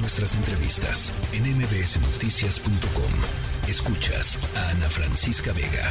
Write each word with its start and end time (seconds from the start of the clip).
Nuestras 0.00 0.36
entrevistas 0.36 1.12
en 1.34 1.42
mbsnoticias.com. 1.58 3.68
Escuchas 3.68 4.38
a 4.56 4.70
Ana 4.70 4.88
Francisca 4.88 5.52
Vega. 5.52 5.90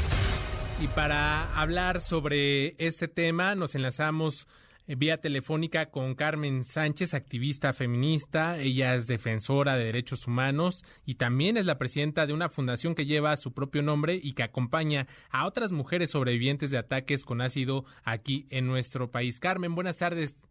Y 0.81 0.87
para 0.87 1.53
hablar 1.59 1.99
sobre 1.99 2.75
este 2.77 3.09
tema, 3.09 3.53
nos 3.55 3.75
enlazamos 3.75 4.47
eh, 4.87 4.95
vía 4.95 5.19
telefónica 5.19 5.87
con 5.87 6.15
Carmen 6.15 6.63
Sánchez, 6.63 7.13
activista 7.13 7.73
feminista. 7.73 8.57
Ella 8.57 8.95
es 8.95 9.07
defensora 9.07 9.75
de 9.75 9.83
derechos 9.83 10.25
humanos 10.25 10.85
y 11.05 11.15
también 11.15 11.57
es 11.57 11.65
la 11.65 11.77
presidenta 11.77 12.25
de 12.25 12.33
una 12.33 12.47
fundación 12.47 12.95
que 12.95 13.05
lleva 13.05 13.35
su 13.35 13.53
propio 13.53 13.81
nombre 13.81 14.17
y 14.21 14.33
que 14.33 14.43
acompaña 14.43 15.05
a 15.31 15.45
otras 15.45 15.73
mujeres 15.73 16.11
sobrevivientes 16.11 16.71
de 16.71 16.77
ataques 16.77 17.25
con 17.25 17.41
ácido 17.41 17.83
aquí 18.05 18.47
en 18.51 18.67
nuestro 18.67 19.11
país. 19.11 19.41
Carmen, 19.41 19.75
buenas 19.75 19.97
tardes. 19.97 20.41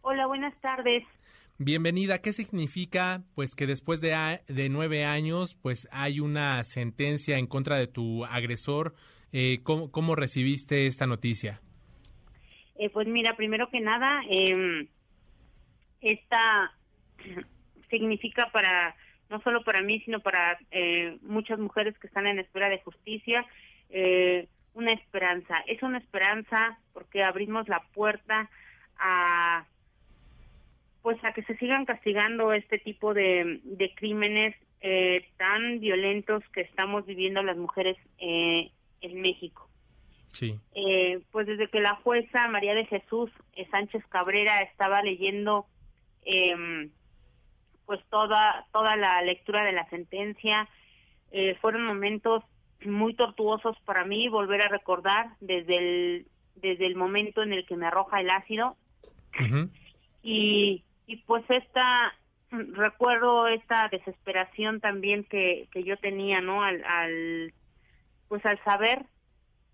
Hola, 0.00 0.26
buenas 0.26 0.58
tardes. 0.62 1.04
Bienvenida. 1.62 2.22
¿Qué 2.22 2.32
significa, 2.32 3.22
pues, 3.34 3.54
que 3.54 3.66
después 3.66 4.00
de, 4.00 4.40
de 4.48 4.70
nueve 4.70 5.04
años, 5.04 5.58
pues, 5.60 5.90
hay 5.92 6.18
una 6.18 6.64
sentencia 6.64 7.36
en 7.36 7.46
contra 7.46 7.76
de 7.76 7.86
tu 7.86 8.24
agresor? 8.24 8.94
Eh, 9.30 9.58
¿cómo, 9.62 10.16
recibiste 10.16 10.86
esta 10.86 11.06
noticia? 11.06 11.60
Eh, 12.78 12.88
pues 12.88 13.06
mira, 13.08 13.36
primero 13.36 13.68
que 13.68 13.80
nada, 13.80 14.22
eh, 14.30 14.88
esta 16.00 16.72
significa 17.90 18.48
para 18.52 18.96
no 19.28 19.42
solo 19.42 19.62
para 19.62 19.82
mí, 19.82 20.00
sino 20.00 20.20
para 20.20 20.58
eh, 20.70 21.18
muchas 21.20 21.58
mujeres 21.58 21.94
que 21.98 22.06
están 22.06 22.26
en 22.26 22.38
espera 22.38 22.70
de 22.70 22.80
justicia, 22.80 23.44
eh, 23.90 24.48
una 24.72 24.94
esperanza. 24.94 25.58
Es 25.66 25.82
una 25.82 25.98
esperanza 25.98 26.78
porque 26.94 27.22
abrimos 27.22 27.68
la 27.68 27.82
puerta 27.92 28.48
a 28.98 29.66
pues 31.10 31.24
a 31.24 31.32
que 31.32 31.42
se 31.42 31.56
sigan 31.56 31.86
castigando 31.86 32.52
este 32.52 32.78
tipo 32.78 33.14
de, 33.14 33.60
de 33.64 33.92
crímenes 33.96 34.54
eh, 34.80 35.16
tan 35.38 35.80
violentos 35.80 36.44
que 36.52 36.60
estamos 36.60 37.04
viviendo 37.04 37.42
las 37.42 37.56
mujeres 37.56 37.96
eh, 38.18 38.70
en 39.00 39.20
México. 39.20 39.68
Sí. 40.28 40.56
Eh, 40.76 41.20
pues 41.32 41.48
desde 41.48 41.66
que 41.66 41.80
la 41.80 41.96
jueza 41.96 42.46
María 42.46 42.74
de 42.74 42.86
Jesús 42.86 43.28
Sánchez 43.72 44.04
Cabrera 44.08 44.58
estaba 44.58 45.02
leyendo 45.02 45.66
em, 46.24 46.90
pues 47.86 48.00
toda 48.08 48.66
toda 48.72 48.94
la 48.94 49.20
lectura 49.22 49.64
de 49.64 49.72
la 49.72 49.88
sentencia 49.90 50.68
fueron 51.60 51.86
momentos 51.86 52.44
muy 52.84 53.14
tortuosos 53.14 53.76
para 53.84 54.04
mí 54.04 54.28
volver 54.28 54.62
a 54.62 54.68
recordar 54.68 55.30
desde 55.40 55.76
el 55.76 56.26
desde 56.54 56.86
el 56.86 56.94
momento 56.94 57.42
en 57.42 57.52
el 57.52 57.66
que 57.66 57.76
me 57.76 57.86
arroja 57.86 58.20
el 58.20 58.30
ácido 58.30 58.76
y 60.22 60.84
y 61.10 61.16
pues 61.26 61.44
esta 61.48 62.14
recuerdo 62.52 63.48
esta 63.48 63.88
desesperación 63.88 64.80
también 64.80 65.24
que, 65.24 65.68
que 65.72 65.82
yo 65.82 65.96
tenía 65.96 66.40
no 66.40 66.62
al, 66.62 66.84
al 66.84 67.52
pues 68.28 68.46
al 68.46 68.62
saber 68.62 69.06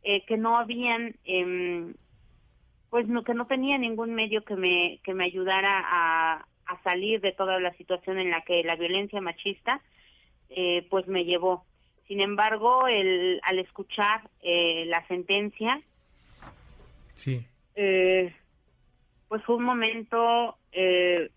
eh, 0.03 0.25
que 0.25 0.39
no 0.39 0.57
habían 0.57 1.15
eh, 1.27 1.93
pues 2.89 3.07
no 3.07 3.23
que 3.23 3.35
no 3.35 3.47
tenía 3.47 3.77
ningún 3.77 4.15
medio 4.15 4.45
que 4.45 4.57
me 4.57 4.99
que 5.05 5.13
me 5.13 5.25
ayudara 5.25 5.83
a, 5.85 6.47
a 6.67 6.83
salir 6.83 7.21
de 7.21 7.33
toda 7.33 7.61
la 7.61 7.75
situación 7.75 8.19
en 8.19 8.31
la 8.31 8.41
que 8.41 8.65
la 8.65 8.77
violencia 8.77 9.21
machista 9.21 9.83
eh, 10.49 10.87
pues 10.89 11.07
me 11.07 11.25
llevó. 11.25 11.67
Sin 12.09 12.21
embargo 12.23 12.87
el 12.87 13.41
al 13.43 13.59
escuchar 13.59 14.31
eh, 14.43 14.85
la 14.87 15.07
sentencia 15.07 15.83
sí. 17.15 17.47
eh, 17.75 18.35
pues 19.29 19.43
fue 19.45 19.57
un 19.57 19.65
momento 19.65 20.57
eh, 20.73 21.31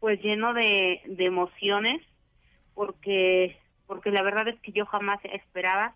pues 0.00 0.20
lleno 0.22 0.54
de, 0.54 1.00
de 1.06 1.24
emociones 1.24 2.02
porque 2.74 3.56
porque 3.86 4.10
la 4.10 4.22
verdad 4.22 4.48
es 4.48 4.60
que 4.60 4.72
yo 4.72 4.84
jamás 4.86 5.20
esperaba 5.24 5.94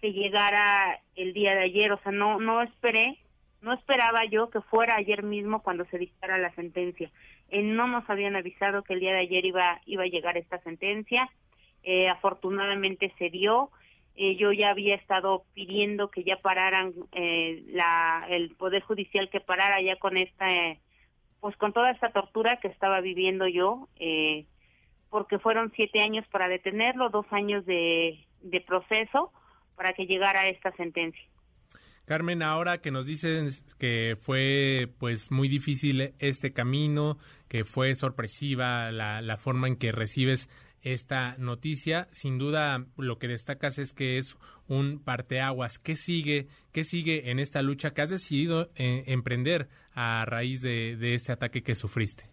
que 0.00 0.12
llegara 0.12 1.00
el 1.14 1.34
día 1.34 1.54
de 1.54 1.64
ayer, 1.64 1.92
o 1.92 2.00
sea, 2.00 2.12
no 2.12 2.40
no 2.40 2.62
esperé, 2.62 3.18
no 3.60 3.74
esperaba 3.74 4.24
yo 4.24 4.48
que 4.48 4.60
fuera 4.62 4.96
ayer 4.96 5.22
mismo 5.22 5.62
cuando 5.62 5.84
se 5.86 5.98
dictara 5.98 6.38
la 6.38 6.54
sentencia. 6.54 7.10
Eh, 7.50 7.62
no 7.62 7.86
nos 7.88 8.08
habían 8.08 8.36
avisado 8.36 8.82
que 8.82 8.94
el 8.94 9.00
día 9.00 9.12
de 9.12 9.20
ayer 9.20 9.44
iba 9.44 9.80
iba 9.86 10.04
a 10.04 10.08
llegar 10.08 10.36
esta 10.36 10.58
sentencia. 10.62 11.28
Eh, 11.82 12.08
afortunadamente 12.08 13.12
se 13.18 13.30
dio. 13.30 13.70
Eh, 14.22 14.36
yo 14.36 14.52
ya 14.52 14.68
había 14.68 14.96
estado 14.96 15.46
pidiendo 15.54 16.10
que 16.10 16.22
ya 16.24 16.36
pararan 16.36 16.92
eh, 17.12 17.64
la, 17.68 18.26
el 18.28 18.54
Poder 18.54 18.82
Judicial 18.82 19.30
que 19.30 19.40
parara 19.40 19.80
ya 19.80 19.96
con 19.96 20.18
esta, 20.18 20.52
eh, 20.52 20.78
pues 21.40 21.56
con 21.56 21.72
toda 21.72 21.90
esta 21.90 22.12
tortura 22.12 22.58
que 22.60 22.68
estaba 22.68 23.00
viviendo 23.00 23.48
yo, 23.48 23.88
eh, 23.98 24.44
porque 25.08 25.38
fueron 25.38 25.72
siete 25.74 26.02
años 26.02 26.26
para 26.30 26.48
detenerlo, 26.48 27.08
dos 27.08 27.24
años 27.30 27.64
de, 27.64 28.26
de 28.42 28.60
proceso 28.60 29.32
para 29.74 29.94
que 29.94 30.04
llegara 30.04 30.50
esta 30.50 30.70
sentencia. 30.72 31.26
Carmen, 32.04 32.42
ahora 32.42 32.82
que 32.82 32.90
nos 32.90 33.06
dices 33.06 33.64
que 33.78 34.18
fue 34.20 34.92
pues 34.98 35.30
muy 35.30 35.48
difícil 35.48 36.12
este 36.18 36.52
camino, 36.52 37.16
que 37.48 37.64
fue 37.64 37.94
sorpresiva 37.94 38.90
la, 38.90 39.22
la 39.22 39.38
forma 39.38 39.66
en 39.66 39.76
que 39.76 39.92
recibes 39.92 40.50
esta 40.82 41.36
noticia. 41.38 42.06
Sin 42.10 42.38
duda, 42.38 42.86
lo 42.96 43.18
que 43.18 43.28
destacas 43.28 43.78
es 43.78 43.92
que 43.92 44.18
es 44.18 44.36
un 44.68 45.02
parteaguas. 45.02 45.78
¿Qué 45.78 45.94
sigue? 45.94 46.46
¿Qué 46.72 46.84
sigue 46.84 47.30
en 47.30 47.38
esta 47.38 47.62
lucha 47.62 47.92
que 47.92 48.02
has 48.02 48.10
decidido 48.10 48.70
eh, 48.76 49.04
emprender 49.06 49.68
a 49.94 50.24
raíz 50.26 50.62
de, 50.62 50.96
de, 50.96 51.14
este 51.14 51.32
ataque 51.32 51.62
que 51.62 51.74
sufriste? 51.74 52.24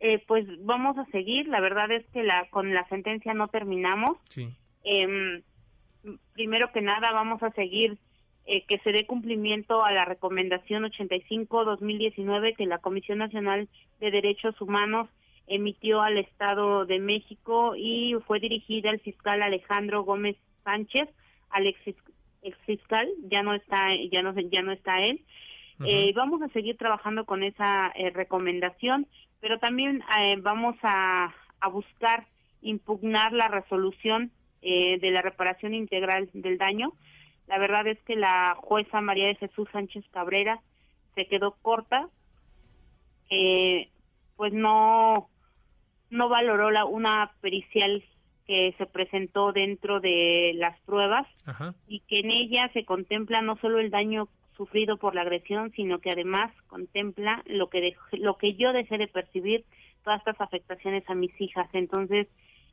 Eh, 0.00 0.22
pues 0.26 0.46
vamos 0.64 0.96
a 0.98 1.04
seguir. 1.06 1.48
La 1.48 1.60
verdad 1.60 1.90
es 1.90 2.06
que 2.12 2.22
la, 2.22 2.48
con 2.50 2.72
la 2.72 2.86
sentencia 2.88 3.34
no 3.34 3.48
terminamos. 3.48 4.16
Sí. 4.28 4.48
Eh, 4.84 5.42
primero 6.34 6.72
que 6.72 6.80
nada, 6.80 7.12
vamos 7.12 7.42
a 7.42 7.50
seguir 7.52 7.98
eh, 8.50 8.64
que 8.66 8.78
se 8.78 8.92
dé 8.92 9.06
cumplimiento 9.06 9.84
a 9.84 9.92
la 9.92 10.06
recomendación 10.06 10.84
85-2019 10.84 12.56
que 12.56 12.64
la 12.64 12.78
Comisión 12.78 13.18
Nacional 13.18 13.68
de 14.00 14.10
Derechos 14.10 14.58
Humanos 14.60 15.10
emitió 15.48 16.02
al 16.02 16.18
Estado 16.18 16.86
de 16.86 16.98
México 16.98 17.74
y 17.76 18.14
fue 18.26 18.40
dirigida 18.40 18.90
al 18.90 19.00
fiscal 19.00 19.42
Alejandro 19.42 20.04
Gómez 20.04 20.36
Sánchez, 20.64 21.08
al 21.50 21.66
ex, 21.66 21.96
fiscal, 22.66 23.08
ya 23.24 23.42
no 23.42 23.54
está, 23.54 23.88
ya 24.10 24.22
no, 24.22 24.34
ya 24.38 24.62
no 24.62 24.72
está 24.72 25.00
él. 25.00 25.22
Uh 25.78 25.82
-huh. 25.82 25.86
eh, 25.88 26.12
vamos 26.14 26.42
a 26.42 26.48
seguir 26.48 26.76
trabajando 26.76 27.24
con 27.24 27.42
esa 27.42 27.92
eh, 27.94 28.10
recomendación, 28.10 29.06
pero 29.40 29.58
también 29.58 30.02
eh, 30.20 30.36
vamos 30.40 30.76
a, 30.82 31.34
a, 31.60 31.68
buscar 31.68 32.26
impugnar 32.62 33.32
la 33.32 33.48
resolución 33.48 34.32
eh, 34.60 34.98
de 34.98 35.10
la 35.12 35.22
reparación 35.22 35.72
integral 35.72 36.28
del 36.32 36.58
daño. 36.58 36.92
La 37.46 37.58
verdad 37.58 37.86
es 37.86 37.98
que 38.02 38.16
la 38.16 38.56
jueza 38.56 39.00
María 39.00 39.28
de 39.28 39.36
Jesús 39.36 39.68
Sánchez 39.72 40.04
Cabrera 40.10 40.60
se 41.14 41.26
quedó 41.26 41.52
corta, 41.62 42.08
eh, 43.30 43.88
pues 44.36 44.52
no 44.52 45.28
no 46.10 46.28
valoró 46.28 46.70
la, 46.70 46.84
una 46.84 47.32
pericial 47.40 48.02
que 48.46 48.74
se 48.78 48.86
presentó 48.86 49.52
dentro 49.52 50.00
de 50.00 50.52
las 50.54 50.78
pruebas 50.80 51.26
Ajá. 51.44 51.74
y 51.86 52.00
que 52.00 52.20
en 52.20 52.30
ella 52.30 52.70
se 52.72 52.84
contempla 52.84 53.42
no 53.42 53.56
solo 53.58 53.78
el 53.78 53.90
daño 53.90 54.28
sufrido 54.56 54.96
por 54.96 55.14
la 55.14 55.20
agresión, 55.20 55.70
sino 55.76 56.00
que 56.00 56.10
además 56.10 56.50
contempla 56.66 57.42
lo 57.46 57.68
que 57.68 57.94
lo 58.12 58.36
que 58.38 58.54
yo 58.54 58.72
dejé 58.72 58.98
de 58.98 59.06
percibir 59.06 59.64
todas 60.02 60.20
estas 60.20 60.40
afectaciones 60.40 61.08
a 61.08 61.14
mis 61.14 61.38
hijas. 61.40 61.68
Entonces, 61.74 62.26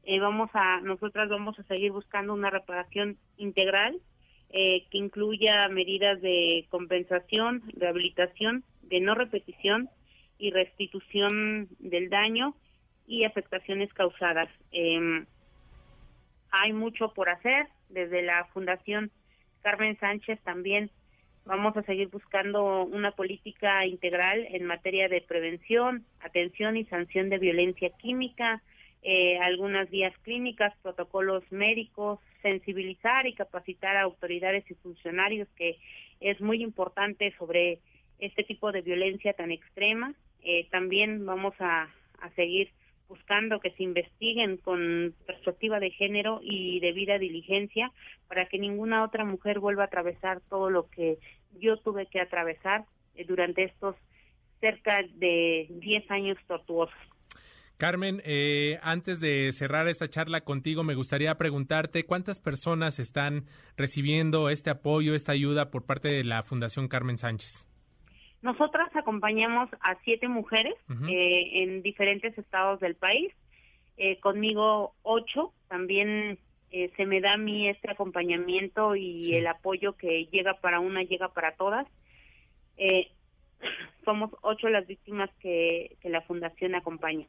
eh, 0.03 0.19
vamos 0.19 0.49
a 0.53 0.79
nosotras 0.81 1.29
vamos 1.29 1.59
a 1.59 1.63
seguir 1.63 1.91
buscando 1.91 2.33
una 2.33 2.49
reparación 2.49 3.17
integral 3.37 3.99
eh, 4.49 4.85
que 4.89 4.97
incluya 4.97 5.67
medidas 5.69 6.21
de 6.21 6.65
compensación, 6.69 7.63
rehabilitación, 7.75 8.63
de 8.83 9.01
no 9.01 9.13
repetición 9.13 9.89
y 10.37 10.51
restitución 10.51 11.67
del 11.79 12.09
daño 12.09 12.55
y 13.07 13.23
afectaciones 13.23 13.93
causadas. 13.93 14.49
Eh, 14.71 15.25
hay 16.51 16.73
mucho 16.73 17.13
por 17.13 17.29
hacer. 17.29 17.67
Desde 17.89 18.23
la 18.23 18.45
Fundación 18.45 19.11
Carmen 19.61 19.97
Sánchez 19.99 20.39
también 20.43 20.89
vamos 21.45 21.77
a 21.77 21.83
seguir 21.83 22.09
buscando 22.09 22.83
una 22.83 23.11
política 23.11 23.85
integral 23.85 24.47
en 24.49 24.65
materia 24.65 25.07
de 25.07 25.21
prevención, 25.21 26.03
atención 26.19 26.75
y 26.77 26.85
sanción 26.85 27.29
de 27.29 27.37
violencia 27.37 27.89
química, 28.01 28.61
eh, 29.03 29.37
algunas 29.39 29.89
vías 29.91 30.17
clínicas, 30.23 30.73
protocolos 30.81 31.43
médicos, 31.51 32.19
sensibilizar 32.41 33.27
y 33.27 33.33
capacitar 33.33 33.95
a 33.97 34.01
autoridades 34.01 34.69
y 34.69 34.73
funcionarios 34.75 35.47
que 35.55 35.77
es 36.19 36.41
muy 36.41 36.63
importante 36.63 37.33
sobre 37.37 37.79
este 38.17 38.43
tipo 38.43 38.71
de 38.71 38.81
violencia 38.81 39.33
tan 39.33 39.51
extrema. 39.51 40.13
Eh, 40.41 40.67
también 40.71 41.25
vamos 41.25 41.53
a, 41.59 41.87
a 42.19 42.29
seguir 42.35 42.71
buscando 43.07 43.59
que 43.59 43.71
se 43.71 43.83
investiguen 43.83 44.57
con 44.57 45.13
perspectiva 45.25 45.79
de 45.79 45.91
género 45.91 46.39
y 46.41 46.79
debida 46.79 47.17
diligencia 47.17 47.91
para 48.27 48.47
que 48.47 48.57
ninguna 48.57 49.03
otra 49.03 49.25
mujer 49.25 49.59
vuelva 49.59 49.83
a 49.83 49.87
atravesar 49.87 50.41
todo 50.49 50.69
lo 50.69 50.89
que 50.89 51.17
yo 51.59 51.77
tuve 51.77 52.07
que 52.07 52.19
atravesar 52.19 52.85
eh, 53.15 53.25
durante 53.25 53.63
estos 53.63 53.95
cerca 54.59 55.03
de 55.15 55.67
10 55.69 56.11
años 56.11 56.37
tortuosos. 56.47 56.95
Carmen, 57.77 58.21
eh, 58.23 58.79
antes 58.81 59.19
de 59.19 59.51
cerrar 59.51 59.89
esta 59.89 60.09
charla 60.09 60.41
contigo, 60.41 60.83
me 60.83 60.95
gustaría 60.95 61.35
preguntarte 61.37 62.05
cuántas 62.05 62.39
personas 62.39 62.99
están 62.99 63.45
recibiendo 63.75 64.49
este 64.49 64.69
apoyo, 64.69 65.13
esta 65.13 65.33
ayuda 65.33 65.71
por 65.71 65.85
parte 65.85 66.07
de 66.07 66.23
la 66.23 66.41
Fundación 66.43 66.87
Carmen 66.87 67.17
Sánchez. 67.17 67.67
Nosotras 68.45 68.95
acompañamos 68.95 69.71
a 69.81 69.95
siete 70.03 70.27
mujeres 70.27 70.75
eh, 71.09 71.63
en 71.63 71.81
diferentes 71.81 72.37
estados 72.37 72.79
del 72.79 72.93
país. 72.93 73.33
Eh, 73.97 74.19
conmigo 74.19 74.93
ocho. 75.01 75.51
También 75.67 76.37
se 76.69 77.05
me 77.07 77.21
da 77.21 77.33
a 77.33 77.37
mí 77.37 77.67
este 77.69 77.89
acompañamiento 77.89 78.95
y 78.95 79.33
el 79.33 79.47
apoyo 79.47 79.93
que 79.93 80.27
llega 80.27 80.53
para 80.61 80.79
una, 80.79 81.01
llega 81.01 81.29
para 81.29 81.53
todas. 81.53 81.87
somos 84.05 84.29
ocho 84.41 84.69
las 84.69 84.85
víctimas 84.85 85.31
que 85.39 85.97
la 86.03 86.21
Fundación 86.21 86.75
acompaña 86.75 87.25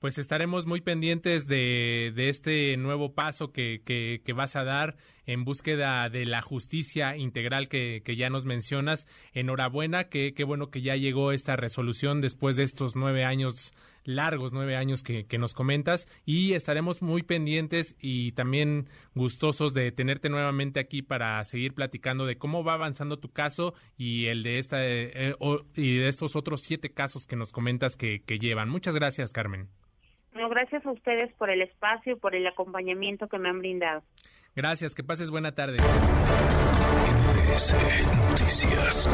pues 0.00 0.18
estaremos 0.18 0.66
muy 0.66 0.80
pendientes 0.80 1.46
de, 1.46 2.12
de 2.14 2.28
este 2.28 2.76
nuevo 2.76 3.14
paso 3.14 3.52
que, 3.52 3.82
que, 3.84 4.32
vas 4.32 4.54
a 4.56 4.64
dar 4.64 4.96
en 5.24 5.44
búsqueda 5.44 6.08
de 6.10 6.26
la 6.26 6.42
justicia 6.42 7.16
integral 7.16 7.68
que, 7.68 8.02
que 8.04 8.16
ya 8.16 8.28
nos 8.28 8.44
mencionas. 8.44 9.06
Enhorabuena, 9.32 10.04
qué 10.04 10.34
bueno 10.46 10.70
que 10.70 10.82
ya 10.82 10.96
llegó 10.96 11.32
esta 11.32 11.56
resolución 11.56 12.20
después 12.20 12.56
de 12.56 12.64
estos 12.64 12.96
nueve 12.96 13.24
años 13.24 13.72
largos 14.06 14.52
nueve 14.52 14.76
años 14.76 15.02
que, 15.02 15.26
que, 15.26 15.38
nos 15.38 15.54
comentas 15.54 16.06
y 16.24 16.54
estaremos 16.54 17.02
muy 17.02 17.22
pendientes 17.22 17.96
y 18.00 18.32
también 18.32 18.88
gustosos 19.14 19.74
de 19.74 19.92
tenerte 19.92 20.28
nuevamente 20.28 20.80
aquí 20.80 21.02
para 21.02 21.42
seguir 21.44 21.74
platicando 21.74 22.26
de 22.26 22.38
cómo 22.38 22.64
va 22.64 22.74
avanzando 22.74 23.18
tu 23.18 23.32
caso 23.32 23.74
y 23.96 24.26
el 24.26 24.42
de 24.42 24.58
esta 24.58 24.78
eh, 24.80 25.34
y 25.74 25.98
de 25.98 26.08
estos 26.08 26.36
otros 26.36 26.60
siete 26.60 26.92
casos 26.92 27.26
que 27.26 27.36
nos 27.36 27.52
comentas 27.52 27.96
que, 27.96 28.22
que 28.22 28.38
llevan. 28.38 28.68
Muchas 28.68 28.94
gracias, 28.94 29.32
Carmen. 29.32 29.68
No, 30.34 30.48
gracias 30.48 30.84
a 30.84 30.90
ustedes 30.92 31.32
por 31.34 31.50
el 31.50 31.62
espacio 31.62 32.12
y 32.12 32.16
por 32.16 32.34
el 32.34 32.46
acompañamiento 32.46 33.26
que 33.28 33.38
me 33.38 33.48
han 33.48 33.58
brindado. 33.58 34.02
Gracias, 34.54 34.94
que 34.94 35.02
pases 35.02 35.30
buena 35.30 35.52
tarde. 35.52 35.78
Noticias. 38.30 39.08